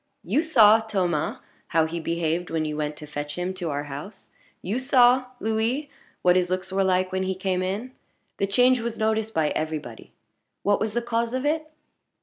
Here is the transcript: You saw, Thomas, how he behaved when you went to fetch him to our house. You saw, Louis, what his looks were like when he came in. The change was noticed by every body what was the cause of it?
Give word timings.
You 0.23 0.41
saw, 0.41 0.79
Thomas, 0.79 1.37
how 1.67 1.85
he 1.85 1.99
behaved 1.99 2.49
when 2.49 2.65
you 2.65 2.75
went 2.75 2.95
to 2.97 3.05
fetch 3.05 3.35
him 3.37 3.53
to 3.53 3.69
our 3.69 3.83
house. 3.83 4.29
You 4.63 4.79
saw, 4.79 5.25
Louis, 5.39 5.91
what 6.23 6.35
his 6.35 6.49
looks 6.49 6.71
were 6.71 6.83
like 6.83 7.11
when 7.11 7.21
he 7.21 7.35
came 7.35 7.61
in. 7.61 7.91
The 8.37 8.47
change 8.47 8.79
was 8.79 8.97
noticed 8.97 9.35
by 9.35 9.49
every 9.49 9.77
body 9.77 10.11
what 10.63 10.79
was 10.79 10.93
the 10.95 11.03
cause 11.03 11.35
of 11.35 11.45
it? 11.45 11.69